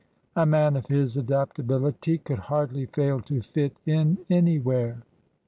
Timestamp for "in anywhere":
3.85-5.03